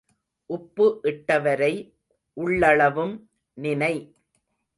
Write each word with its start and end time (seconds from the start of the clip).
உப்பு 0.49 0.99
இட்டவரை 1.03 1.73
உள்ளளவும் 2.37 3.13
நினை. 3.57 3.93